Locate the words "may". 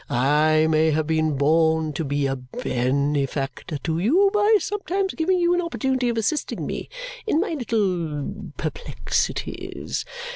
0.67-0.89